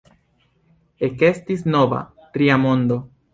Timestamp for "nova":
1.75-2.01